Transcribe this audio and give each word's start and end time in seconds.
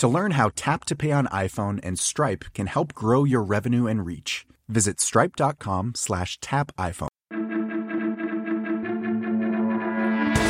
To 0.00 0.08
learn 0.08 0.30
how 0.30 0.50
Tap 0.56 0.86
to 0.86 0.96
Pay 0.96 1.12
on 1.12 1.26
iPhone 1.26 1.78
and 1.82 1.98
Stripe 1.98 2.46
can 2.54 2.68
help 2.68 2.94
grow 2.94 3.24
your 3.24 3.42
revenue 3.42 3.86
and 3.86 4.06
reach, 4.06 4.46
visit 4.66 4.98
stripe.com 4.98 5.92
slash 5.94 6.38
tap 6.40 6.72
iPhone. 6.78 7.08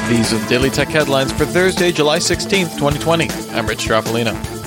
These 0.08 0.32
are 0.32 0.38
the 0.38 0.46
Daily 0.48 0.70
Tech 0.70 0.86
headlines 0.86 1.32
for 1.32 1.46
Thursday, 1.46 1.90
July 1.90 2.20
16th, 2.20 2.78
2020. 2.78 3.28
I'm 3.50 3.66
Rich 3.66 3.80
Stroffolino. 3.80 4.60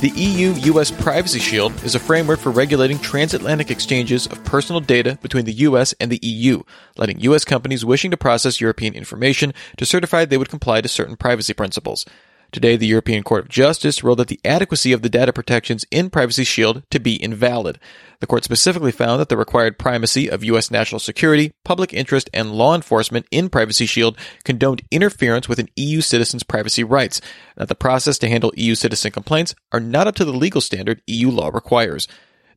The 0.00 0.10
EU 0.10 0.54
US 0.74 0.90
Privacy 0.90 1.38
Shield 1.38 1.72
is 1.84 1.94
a 1.94 2.00
framework 2.00 2.40
for 2.40 2.50
regulating 2.50 2.98
transatlantic 2.98 3.70
exchanges 3.70 4.26
of 4.26 4.44
personal 4.44 4.80
data 4.80 5.20
between 5.22 5.44
the 5.44 5.52
US 5.52 5.92
and 6.00 6.10
the 6.10 6.18
EU, 6.20 6.62
letting 6.96 7.20
US 7.20 7.44
companies 7.44 7.84
wishing 7.84 8.10
to 8.10 8.16
process 8.16 8.60
European 8.60 8.94
information 8.94 9.54
to 9.76 9.86
certify 9.86 10.24
they 10.24 10.36
would 10.36 10.50
comply 10.50 10.80
to 10.80 10.88
certain 10.88 11.16
privacy 11.16 11.54
principles. 11.54 12.04
Today, 12.50 12.76
the 12.76 12.86
European 12.86 13.22
Court 13.22 13.44
of 13.44 13.50
Justice 13.50 14.02
ruled 14.02 14.20
that 14.20 14.28
the 14.28 14.40
adequacy 14.42 14.92
of 14.92 15.02
the 15.02 15.10
data 15.10 15.34
protections 15.34 15.84
in 15.90 16.08
Privacy 16.08 16.44
Shield 16.44 16.82
to 16.90 16.98
be 16.98 17.22
invalid. 17.22 17.78
The 18.20 18.26
court 18.26 18.42
specifically 18.42 18.90
found 18.90 19.20
that 19.20 19.28
the 19.28 19.36
required 19.36 19.78
primacy 19.78 20.30
of 20.30 20.42
U.S. 20.44 20.70
national 20.70 20.98
security, 20.98 21.52
public 21.62 21.92
interest, 21.92 22.30
and 22.32 22.52
law 22.52 22.74
enforcement 22.74 23.26
in 23.30 23.50
Privacy 23.50 23.84
Shield 23.84 24.16
condoned 24.44 24.82
interference 24.90 25.46
with 25.46 25.58
an 25.58 25.68
EU 25.76 26.00
citizen's 26.00 26.42
privacy 26.42 26.82
rights, 26.82 27.20
that 27.56 27.68
the 27.68 27.74
process 27.74 28.16
to 28.18 28.28
handle 28.28 28.52
EU 28.56 28.74
citizen 28.74 29.12
complaints 29.12 29.54
are 29.70 29.80
not 29.80 30.06
up 30.06 30.14
to 30.14 30.24
the 30.24 30.32
legal 30.32 30.62
standard 30.62 31.02
EU 31.06 31.30
law 31.30 31.50
requires. 31.52 32.08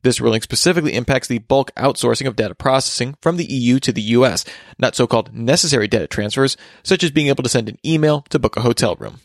This 0.02 0.22
ruling 0.22 0.40
specifically 0.40 0.94
impacts 0.94 1.28
the 1.28 1.38
bulk 1.38 1.70
outsourcing 1.76 2.26
of 2.26 2.34
data 2.34 2.54
processing 2.54 3.14
from 3.20 3.36
the 3.36 3.44
EU 3.44 3.78
to 3.80 3.92
the 3.92 4.02
US, 4.02 4.46
not 4.78 4.96
so-called 4.96 5.34
necessary 5.34 5.86
data 5.86 6.06
transfers, 6.06 6.56
such 6.82 7.04
as 7.04 7.10
being 7.10 7.28
able 7.28 7.42
to 7.42 7.50
send 7.50 7.68
an 7.68 7.78
email 7.84 8.22
to 8.30 8.38
book 8.38 8.56
a 8.56 8.62
hotel 8.62 8.96
room. 8.96 9.20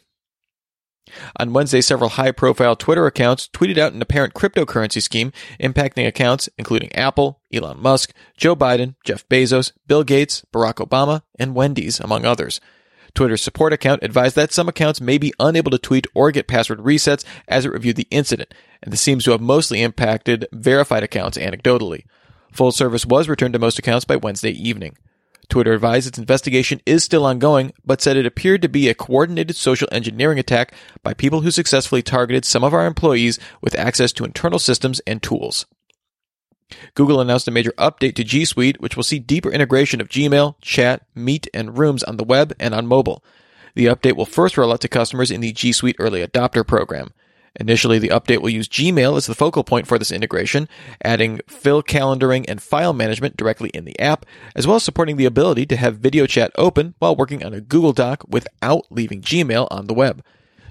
On 1.38 1.54
Wednesday, 1.54 1.82
several 1.82 2.12
high 2.12 2.32
profile 2.32 2.76
Twitter 2.76 3.06
accounts 3.06 3.48
tweeted 3.48 3.78
out 3.78 3.94
an 3.94 4.02
apparent 4.02 4.34
cryptocurrency 4.34 5.02
scheme 5.02 5.32
impacting 5.60 6.08
accounts 6.08 6.50
including 6.58 6.94
Apple, 6.96 7.42
Elon 7.54 7.82
Musk, 7.82 8.14
Joe 8.36 8.56
Biden, 8.56 8.96
Jeff 9.04 9.28
Bezos, 9.30 9.72
Bill 9.88 10.04
Gates, 10.04 10.44
Barack 10.54 10.76
Obama, 10.76 11.22
and 11.40 11.56
Wendy's, 11.56 12.00
among 12.00 12.26
others. 12.26 12.60
Twitter's 13.14 13.42
support 13.42 13.74
account 13.74 14.04
advised 14.04 14.36
that 14.36 14.54
some 14.54 14.70
accounts 14.70 15.02
may 15.02 15.18
be 15.18 15.34
unable 15.40 15.72
to 15.72 15.80
tweet 15.80 16.06
or 16.14 16.32
get 16.32 16.48
password 16.48 16.80
resets 16.80 17.26
as 17.48 17.66
it 17.66 17.72
reviewed 17.72 17.96
the 17.96 18.08
incident, 18.12 18.54
and 18.84 18.94
this 18.94 19.02
seems 19.02 19.24
to 19.24 19.32
have 19.32 19.42
mostly 19.42 19.82
impacted 19.82 20.48
verified 20.52 21.04
accounts 21.04 21.38
anecdotally. 21.38 22.06
Full 22.52 22.72
service 22.72 23.06
was 23.06 23.28
returned 23.28 23.54
to 23.54 23.60
most 23.60 23.80
accounts 23.80 24.06
by 24.06 24.16
Wednesday 24.16 24.52
evening. 24.52 24.98
Twitter 25.50 25.74
advised 25.74 26.08
its 26.08 26.18
investigation 26.18 26.82
is 26.86 27.04
still 27.04 27.26
ongoing, 27.26 27.72
but 27.86 28.02
said 28.02 28.18
it 28.18 28.26
appeared 28.26 28.62
to 28.62 28.70
be 28.70 28.90
a 28.90 28.94
coordinated 28.94 29.56
social 29.56 29.88
engineering 29.92 30.40
attack 30.40 30.74
by 31.04 31.14
people 31.14 31.42
who 31.42 31.52
successfully 31.52 32.02
targeted 32.02 32.44
some 32.44 32.64
of 32.64 32.74
our 32.74 32.86
employees 32.86 33.40
with 33.62 33.78
access 33.80 34.12
to 34.14 34.26
internal 34.26 34.60
systems 34.60 35.00
and 35.08 35.24
tools. 35.24 35.66
Google 36.96 37.22
announced 37.22 37.48
a 37.48 37.52
major 37.52 37.74
update 37.78 38.16
to 38.16 38.26
G 38.26 38.44
Suite, 38.44 38.82
which 38.82 38.98
will 38.98 39.04
see 39.04 39.20
deeper 39.20 39.50
integration 39.50 40.02
of 40.02 40.10
Gmail, 40.10 40.56
Chat, 40.62 41.06
Meet, 41.16 41.48
and 41.54 41.78
Rooms 41.78 42.04
on 42.04 42.18
the 42.18 42.26
web 42.26 42.54
and 42.60 42.74
on 42.74 42.86
mobile. 42.86 43.24
The 43.76 43.86
update 43.86 44.18
will 44.18 44.26
first 44.26 44.58
roll 44.58 44.74
out 44.74 44.82
to 44.82 44.90
customers 44.90 45.32
in 45.32 45.40
the 45.40 45.54
G 45.54 45.72
Suite 45.72 45.96
Early 45.98 46.26
Adopter 46.26 46.68
program. 46.68 47.14
Initially, 47.60 47.98
the 47.98 48.10
update 48.10 48.42
will 48.42 48.50
use 48.50 48.68
Gmail 48.68 49.18
as 49.18 49.26
the 49.26 49.34
focal 49.34 49.64
point 49.64 49.88
for 49.88 49.98
this 49.98 50.12
integration, 50.12 50.70
adding 51.04 51.40
fill 51.48 51.82
calendaring 51.82 52.46
and 52.48 52.62
file 52.62 52.94
management 52.94 53.36
directly 53.36 53.70
in 53.70 53.86
the 53.86 54.00
app, 54.00 54.26
as 54.56 54.68
well 54.68 54.76
as 54.76 54.84
supporting 54.84 55.18
the 55.18 55.26
ability 55.26 55.66
to 55.66 55.76
have 55.76 55.98
video 55.98 56.26
chat 56.26 56.52
open 56.56 56.94
while 57.00 57.16
working 57.16 57.44
on 57.44 57.54
a 57.54 57.62
Google 57.62 57.94
Doc 57.94 58.24
without 58.28 58.86
leaving 58.92 59.22
Gmail 59.22 59.68
on 59.72 59.88
the 59.88 59.94
web. 59.94 60.24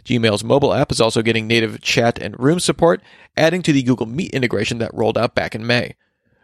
Gmail's 0.04 0.44
mobile 0.44 0.72
app 0.72 0.92
is 0.92 1.00
also 1.00 1.22
getting 1.22 1.48
native 1.48 1.80
chat 1.80 2.20
and 2.20 2.38
room 2.38 2.60
support, 2.60 3.02
adding 3.36 3.62
to 3.62 3.72
the 3.72 3.82
Google 3.82 4.06
Meet 4.06 4.32
integration 4.32 4.78
that 4.78 4.94
rolled 4.94 5.18
out 5.18 5.34
back 5.34 5.54
in 5.54 5.66
May. 5.66 5.96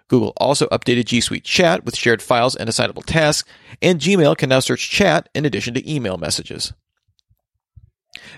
Google 0.08 0.32
also 0.36 0.66
updated 0.66 1.06
G 1.06 1.20
Suite 1.20 1.44
Chat 1.44 1.84
with 1.84 1.96
shared 1.96 2.20
files 2.20 2.56
and 2.56 2.68
assignable 2.68 3.02
tasks, 3.02 3.48
and 3.80 4.00
Gmail 4.00 4.36
can 4.36 4.48
now 4.48 4.60
search 4.60 4.90
chat 4.90 5.28
in 5.34 5.46
addition 5.46 5.72
to 5.74 5.90
email 5.90 6.18
messages. 6.18 6.72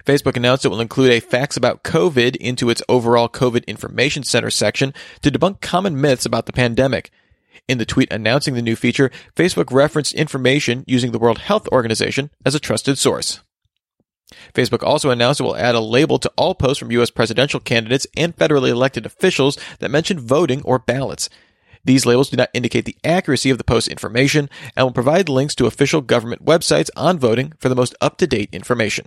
Facebook 0.05 0.37
announced 0.37 0.65
it 0.65 0.69
will 0.69 0.81
include 0.81 1.13
a 1.13 1.21
facts 1.21 1.57
about 1.57 1.83
COVID 1.83 2.37
into 2.37 2.71
its 2.71 2.83
overall 2.89 3.29
COVID 3.29 3.67
Information 3.67 4.23
Center 4.23 4.51
section 4.51 4.93
to 5.23 5.31
debunk 5.31 5.61
common 5.61 6.01
myths 6.01 6.27
about 6.27 6.47
the 6.47 6.53
pandemic. 6.53 7.11
In 7.67 7.79
the 7.79 7.87
tweet 7.87 8.13
announcing 8.13 8.55
the 8.55 8.63
new 8.63 8.77
feature, 8.77 9.11
Facebook 9.35 9.73
referenced 9.73 10.13
information 10.15 10.85
using 10.87 11.13
the 11.13 11.19
World 11.19 11.39
Health 11.39 11.67
Organization 11.69 12.31
as 12.45 12.55
a 12.55 12.61
trusted 12.61 12.99
source. 12.99 13.41
Facebook 14.53 14.83
also 14.83 15.11
announced 15.11 15.41
it 15.41 15.45
will 15.45 15.57
add 15.57 15.75
a 15.75 15.81
label 15.81 16.19
to 16.19 16.33
all 16.37 16.55
posts 16.55 16.79
from 16.79 16.93
U.S. 16.93 17.11
presidential 17.11 17.61
candidates 17.61 18.07
and 18.17 18.37
federally 18.37 18.71
elected 18.71 19.07
officials 19.07 19.59
that 19.79 19.91
mention 19.91 20.19
voting 20.19 20.63
or 20.63 20.79
ballots. 20.79 21.29
These 21.85 22.07
labels 22.07 22.31
do 22.31 22.37
not 22.37 22.51
indicate 22.55 22.87
the 22.87 22.97
accuracy 23.05 23.51
of 23.51 23.59
the 23.59 23.65
post 23.65 23.89
information 23.89 24.49
and 24.75 24.87
will 24.87 24.93
provide 24.93 25.29
links 25.29 25.55
to 25.57 25.67
official 25.67 26.01
government 26.01 26.45
websites 26.45 26.89
on 26.97 27.19
voting 27.19 27.53
for 27.59 27.69
the 27.69 27.75
most 27.75 27.95
up 28.01 28.17
to 28.19 28.27
date 28.27 28.49
information. 28.53 29.07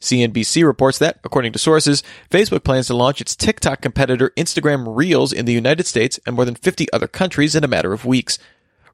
CNBC 0.00 0.64
reports 0.64 0.98
that, 0.98 1.18
according 1.24 1.52
to 1.52 1.58
sources, 1.58 2.02
Facebook 2.30 2.64
plans 2.64 2.88
to 2.88 2.94
launch 2.94 3.20
its 3.20 3.36
TikTok 3.36 3.80
competitor 3.80 4.32
Instagram 4.36 4.96
Reels 4.96 5.32
in 5.32 5.44
the 5.44 5.52
United 5.52 5.86
States 5.86 6.18
and 6.26 6.36
more 6.36 6.44
than 6.44 6.54
50 6.54 6.92
other 6.92 7.08
countries 7.08 7.54
in 7.54 7.64
a 7.64 7.68
matter 7.68 7.92
of 7.92 8.04
weeks. 8.04 8.38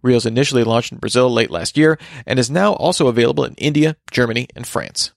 Reels 0.02 0.26
initially 0.26 0.64
launched 0.64 0.93
in 0.93 0.99
Brazil 0.99 1.31
late 1.31 1.50
last 1.50 1.76
year 1.76 1.99
and 2.26 2.38
is 2.38 2.50
now 2.50 2.75
also 2.75 3.08
available 3.08 3.44
in 3.44 3.55
India, 3.55 3.97
Germany, 4.11 4.49
and 4.55 4.67
France. 4.67 5.12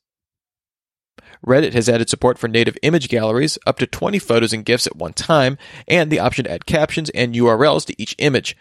Reddit 1.46 1.74
has 1.74 1.90
added 1.90 2.10
support 2.10 2.38
for 2.38 2.48
native 2.48 2.78
image 2.84 3.10
galleries, 3.10 3.58
up 3.66 3.80
to 3.80 3.88
20 3.88 4.20
photos 4.20 4.54
and 4.54 4.66
GIFs 4.66 4.86
at 4.86 4.96
one 4.96 5.14
time, 5.14 5.58
and 5.88 6.12
the 6.12 6.20
option 6.20 6.46
to 6.46 6.52
add 6.52 6.66
captions 6.66 7.10
and 7.12 7.34
URLs 7.34 7.86
to 7.88 8.00
each 8.02 8.16
image. 8.20 8.56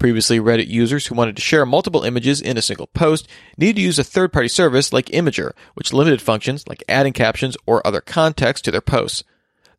Previously, 0.00 0.40
Reddit 0.40 0.68
users 0.68 1.06
who 1.06 1.14
wanted 1.14 1.36
to 1.36 1.42
share 1.42 1.66
multiple 1.66 2.04
images 2.04 2.40
in 2.40 2.56
a 2.56 2.62
single 2.62 2.86
post 2.86 3.28
needed 3.58 3.76
to 3.76 3.82
use 3.82 3.98
a 3.98 4.02
third 4.02 4.32
party 4.32 4.48
service 4.48 4.94
like 4.94 5.04
Imgur, 5.08 5.52
which 5.74 5.92
limited 5.92 6.22
functions 6.22 6.66
like 6.66 6.82
adding 6.88 7.12
captions 7.12 7.54
or 7.66 7.86
other 7.86 8.00
context 8.00 8.64
to 8.64 8.70
their 8.70 8.80
posts. 8.80 9.24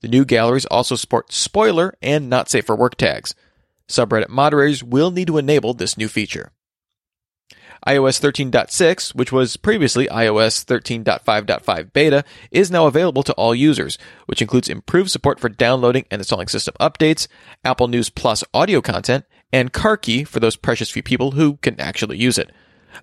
The 0.01 0.07
new 0.07 0.23
galleries 0.23 0.67
also 0.67 0.95
support 0.95 1.33
spoiler 1.33 1.95
and 2.03 2.29
not 2.29 2.51
safe 2.51 2.67
for 2.67 2.75
work 2.75 2.97
tags. 2.97 3.33
Subreddit 3.87 4.29
moderators 4.29 4.83
will 4.83 5.09
need 5.09 5.25
to 5.25 5.39
enable 5.39 5.73
this 5.73 5.97
new 5.97 6.07
feature. 6.07 6.51
iOS 7.87 8.21
13.6, 8.21 9.15
which 9.15 9.31
was 9.31 9.57
previously 9.57 10.05
iOS 10.05 10.63
13.5.5 10.63 11.93
beta, 11.93 12.23
is 12.51 12.69
now 12.69 12.85
available 12.85 13.23
to 13.23 13.33
all 13.33 13.55
users, 13.55 13.97
which 14.27 14.43
includes 14.43 14.69
improved 14.69 15.09
support 15.09 15.39
for 15.39 15.49
downloading 15.49 16.05
and 16.11 16.19
installing 16.19 16.47
system 16.47 16.75
updates, 16.79 17.27
Apple 17.63 17.87
News 17.87 18.11
Plus 18.11 18.43
audio 18.53 18.81
content, 18.81 19.25
and 19.51 19.73
Car 19.73 19.97
Key 19.97 20.23
for 20.23 20.39
those 20.39 20.55
precious 20.55 20.89
few 20.89 21.03
people 21.03 21.31
who 21.31 21.57
can 21.57 21.79
actually 21.79 22.17
use 22.17 22.37
it. 22.37 22.51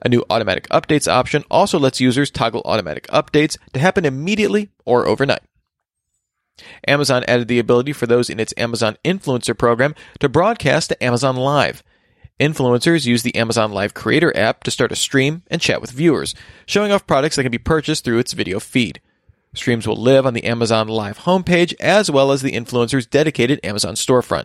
A 0.03 0.09
new 0.09 0.25
automatic 0.31 0.69
updates 0.69 1.11
option 1.11 1.45
also 1.51 1.79
lets 1.79 2.01
users 2.01 2.31
toggle 2.31 2.63
automatic 2.65 3.07
updates 3.09 3.57
to 3.73 3.81
happen 3.81 4.05
immediately 4.05 4.71
or 4.85 5.07
overnight. 5.07 5.43
Amazon 6.87 7.25
added 7.29 7.49
the 7.49 7.59
ability 7.59 7.93
for 7.93 8.07
those 8.07 8.29
in 8.29 8.41
its 8.41 8.55
Amazon 8.57 8.97
Influencer 9.05 9.57
program 9.57 9.95
to 10.19 10.29
broadcast 10.29 10.89
to 10.91 11.05
Amazon 11.05 11.37
Live. 11.37 11.83
Influencers 12.41 13.07
use 13.07 13.23
the 13.23 13.35
Amazon 13.35 13.73
Live 13.73 13.95
Creator 13.95 14.37
app 14.37 14.63
to 14.65 14.71
start 14.71 14.93
a 14.93 14.97
stream 14.97 15.43
and 15.51 15.61
chat 15.61 15.81
with 15.81 15.91
viewers, 15.91 16.35
showing 16.67 16.93
off 16.93 17.07
products 17.07 17.37
that 17.37 17.43
can 17.43 17.53
be 17.53 17.59
purchased 17.59 18.05
through 18.05 18.19
its 18.19 18.33
video 18.33 18.61
feed. 18.61 19.01
Streams 19.55 19.89
will 19.89 19.97
live 19.97 20.27
on 20.27 20.35
the 20.35 20.45
Amazon 20.45 20.89
Live 20.89 21.21
homepage 21.21 21.75
as 21.81 22.11
well 22.11 22.31
as 22.31 22.43
the 22.43 22.53
influencer's 22.53 23.07
dedicated 23.07 23.59
Amazon 23.65 23.95
storefront. 23.95 24.45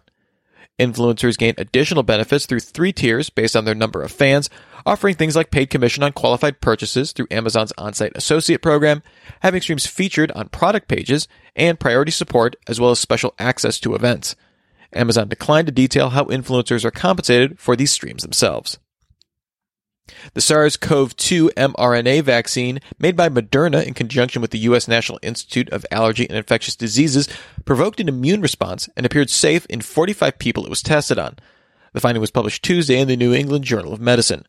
Influencers 0.79 1.37
gain 1.37 1.53
additional 1.57 2.01
benefits 2.01 2.45
through 2.47 2.61
three 2.61 2.91
tiers 2.91 3.29
based 3.29 3.55
on 3.55 3.63
their 3.63 3.75
number 3.75 4.01
of 4.01 4.11
fans, 4.11 4.49
offering 4.85 5.15
things 5.15 5.35
like 5.35 5.51
paid 5.51 5.69
commission 5.69 6.01
on 6.03 6.11
qualified 6.11 6.61
purchases 6.61 7.11
through 7.11 7.27
Amazon's 7.29 7.73
on-site 7.77 8.13
associate 8.15 8.61
program, 8.61 9.03
having 9.41 9.61
streams 9.61 9.85
featured 9.85 10.31
on 10.31 10.49
product 10.49 10.87
pages, 10.87 11.27
and 11.55 11.79
priority 11.79 12.11
support 12.11 12.55
as 12.67 12.79
well 12.79 12.89
as 12.89 12.99
special 12.99 13.35
access 13.37 13.79
to 13.79 13.93
events. 13.93 14.35
Amazon 14.93 15.27
declined 15.27 15.67
to 15.67 15.71
detail 15.71 16.09
how 16.09 16.25
influencers 16.25 16.83
are 16.83 16.91
compensated 16.91 17.59
for 17.59 17.75
these 17.75 17.91
streams 17.91 18.23
themselves. 18.23 18.79
The 20.33 20.41
SARS 20.41 20.75
CoV 20.75 21.15
2 21.15 21.51
mRNA 21.55 22.23
vaccine, 22.23 22.79
made 23.00 23.15
by 23.15 23.29
Moderna 23.29 23.85
in 23.85 23.94
conjunction 23.94 24.41
with 24.41 24.51
the 24.51 24.59
U.S. 24.59 24.88
National 24.88 25.19
Institute 25.21 25.69
of 25.69 25.85
Allergy 25.91 26.27
and 26.27 26.38
Infectious 26.38 26.75
Diseases, 26.75 27.29
provoked 27.63 28.01
an 28.01 28.09
immune 28.09 28.41
response 28.41 28.89
and 28.97 29.05
appeared 29.05 29.29
safe 29.29 29.65
in 29.67 29.79
45 29.79 30.38
people 30.39 30.65
it 30.65 30.69
was 30.69 30.81
tested 30.81 31.17
on. 31.17 31.38
The 31.94 32.01
finding 32.01 32.19
was 32.19 32.31
published 32.31 32.63
Tuesday 32.63 33.00
in 33.00 33.07
the 33.07 33.15
New 33.15 33.33
England 33.33 33.63
Journal 33.63 33.94
of 33.94 34.01
Medicine. 34.01 34.45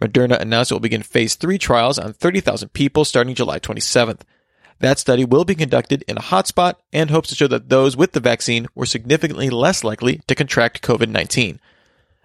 Moderna 0.00 0.40
announced 0.40 0.70
it 0.70 0.74
will 0.74 0.80
begin 0.80 1.02
phase 1.02 1.34
3 1.36 1.58
trials 1.58 1.98
on 1.98 2.12
30,000 2.12 2.72
people 2.72 3.04
starting 3.04 3.34
July 3.34 3.60
27th. 3.60 4.22
That 4.80 4.98
study 4.98 5.24
will 5.24 5.44
be 5.44 5.54
conducted 5.54 6.04
in 6.08 6.16
a 6.16 6.22
hotspot 6.22 6.74
and 6.92 7.10
hopes 7.10 7.28
to 7.28 7.34
show 7.34 7.48
that 7.48 7.68
those 7.68 7.96
with 7.96 8.12
the 8.12 8.20
vaccine 8.20 8.68
were 8.74 8.86
significantly 8.86 9.50
less 9.50 9.82
likely 9.84 10.20
to 10.26 10.34
contract 10.34 10.82
COVID 10.82 11.08
19. 11.08 11.60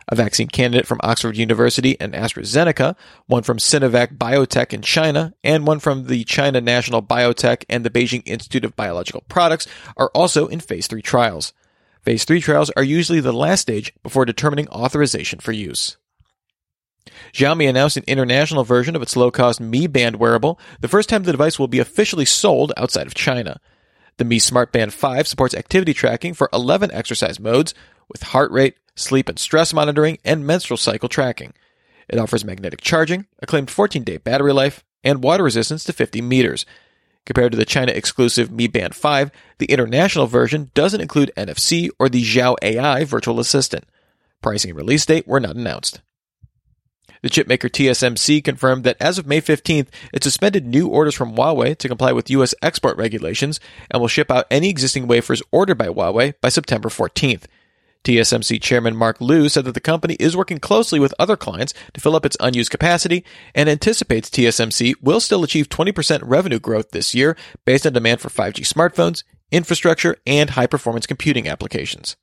A 0.10 0.16
vaccine 0.16 0.48
candidate 0.48 0.86
from 0.86 1.00
Oxford 1.04 1.38
University 1.38 2.00
and 2.00 2.14
AstraZeneca, 2.14 2.96
one 3.28 3.44
from 3.44 3.58
Sinovac 3.58 4.18
Biotech 4.18 4.74
in 4.74 4.82
China, 4.82 5.34
and 5.44 5.66
one 5.66 5.80
from 5.80 6.08
the 6.08 6.24
China 6.24 6.60
National 6.60 7.02
Biotech 7.02 7.64
and 7.70 7.86
the 7.86 7.90
Beijing 7.90 8.24
Institute 8.26 8.66
of 8.66 8.76
Biological 8.76 9.24
Products 9.30 9.68
are 9.96 10.12
also 10.14 10.48
in 10.48 10.60
phase 10.60 10.88
3 10.88 11.02
trials. 11.02 11.54
Phase 12.02 12.26
3 12.26 12.42
trials 12.42 12.70
are 12.72 12.84
usually 12.84 13.22
the 13.22 13.32
last 13.32 13.62
stage 13.62 13.94
before 14.04 14.26
determining 14.26 14.68
authorization 14.70 15.40
for 15.40 15.54
use. 15.54 15.98
Xiaomi 17.34 17.70
announced 17.70 17.98
an 17.98 18.04
international 18.08 18.64
version 18.64 18.96
of 18.96 19.02
its 19.02 19.16
low-cost 19.16 19.60
Mi 19.60 19.88
Band 19.88 20.18
wearable, 20.18 20.60
the 20.82 20.88
first 20.88 21.10
time 21.10 21.24
the 21.24 21.32
device 21.32 21.58
will 21.58 21.68
be 21.68 21.80
officially 21.80 22.26
sold 22.26 22.74
outside 22.78 23.08
of 23.08 23.14
China. 23.14 23.60
The 24.18 24.26
Mi 24.26 24.40
Smart 24.40 24.72
Band 24.72 24.94
5 24.94 25.28
supports 25.28 25.56
activity 25.56 25.94
tracking 25.94 26.34
for 26.34 26.50
11 26.54 26.92
exercise 26.92 27.40
modes, 27.40 27.74
with 28.10 28.24
heart 28.24 28.52
rate, 28.52 28.78
sleep 28.96 29.30
and 29.30 29.40
stress 29.40 29.74
monitoring, 29.74 30.18
and 30.24 30.46
menstrual 30.46 30.78
cycle 30.78 31.10
tracking. 31.10 31.54
It 32.10 32.20
offers 32.20 32.46
magnetic 32.46 32.82
charging, 32.82 33.28
a 33.40 33.46
claimed 33.46 33.70
14-day 33.70 34.18
battery 34.18 34.54
life, 34.54 34.84
and 35.04 35.24
water 35.24 35.44
resistance 35.44 35.84
to 35.86 35.94
50 35.94 36.22
meters. 36.22 36.66
Compared 37.26 37.52
to 37.54 37.58
the 37.58 37.66
China 37.66 37.92
exclusive 37.94 38.52
Mi 38.52 38.68
Band 38.68 38.96
5, 38.96 39.32
the 39.58 39.68
international 39.68 40.28
version 40.28 40.72
doesn't 40.74 41.02
include 41.02 41.32
NFC 41.38 41.90
or 41.98 42.10
the 42.10 42.22
Xiao 42.22 42.56
AI 42.62 43.06
virtual 43.06 43.40
assistant. 43.40 43.86
Pricing 44.42 44.72
and 44.72 44.78
release 44.78 45.06
date 45.06 45.28
were 45.28 45.40
not 45.40 45.56
announced. 45.56 46.02
The 47.22 47.30
chipmaker 47.30 47.70
TSMC 47.70 48.44
confirmed 48.44 48.84
that 48.84 48.98
as 49.00 49.18
of 49.18 49.26
May 49.26 49.40
15th, 49.40 49.88
it 50.12 50.24
suspended 50.24 50.66
new 50.68 50.90
orders 50.90 51.16
from 51.16 51.36
Huawei 51.36 51.78
to 51.78 51.88
comply 51.88 52.12
with 52.12 52.30
U.S. 52.32 52.54
export 52.62 52.98
regulations 52.98 53.62
and 53.90 54.02
will 54.02 54.10
ship 54.10 54.30
out 54.30 54.46
any 54.52 54.70
existing 54.70 55.08
wafers 55.08 55.42
ordered 55.50 55.78
by 55.78 55.88
Huawei 55.88 56.34
by 56.42 56.50
September 56.50 56.90
14th. 56.90 57.46
TSMC 58.04 58.62
chairman 58.62 58.96
Mark 58.96 59.22
Liu 59.22 59.48
said 59.48 59.66
that 59.66 59.74
the 59.74 59.80
company 59.80 60.16
is 60.16 60.36
working 60.36 60.60
closely 60.60 61.00
with 61.00 61.14
other 61.18 61.38
clients 61.38 61.74
to 61.94 62.02
fill 62.02 62.16
up 62.16 62.26
its 62.26 62.38
unused 62.40 62.72
capacity 62.72 63.24
and 63.56 63.70
anticipates 63.70 64.30
TSMC 64.30 64.96
will 65.02 65.20
still 65.20 65.44
achieve 65.44 65.70
20% 65.70 66.20
revenue 66.24 66.60
growth 66.60 66.92
this 66.92 67.16
year 67.16 67.38
based 67.66 67.86
on 67.88 67.94
demand 67.94 68.20
for 68.20 68.30
5G 68.30 68.68
smartphones, 68.68 69.24
infrastructure, 69.52 70.18
and 70.28 70.52
high 70.52 70.68
performance 70.68 71.08
computing 71.08 71.48
applications. 71.48 72.18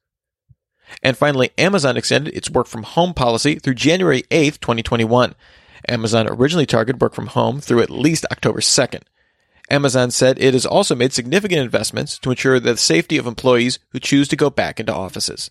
And 1.03 1.17
finally, 1.17 1.51
Amazon 1.57 1.97
extended 1.97 2.35
its 2.35 2.51
work 2.51 2.67
from 2.67 2.83
home 2.83 3.15
policy 3.15 3.57
through 3.57 3.75
January 3.75 4.25
8, 4.31 4.61
2021. 4.61 5.35
Amazon 5.89 6.29
originally 6.29 6.67
targeted 6.67 7.01
work 7.01 7.15
from 7.15 7.29
home 7.29 7.61
through 7.61 7.81
at 7.81 7.91
least 7.91 8.27
October 8.31 8.61
2nd. 8.61 9.03
Amazon 9.71 10.11
said 10.11 10.37
it 10.39 10.53
has 10.53 10.67
also 10.67 10.95
made 10.97 11.13
significant 11.13 11.61
investments 11.61 12.19
to 12.19 12.31
ensure 12.31 12.59
the 12.59 12.77
safety 12.77 13.17
of 13.17 13.27
employees 13.27 13.79
who 13.93 14.01
choose 14.01 14.27
to 14.29 14.37
go 14.37 14.51
back 14.51 14.81
into 14.81 14.93
offices. 14.93 15.51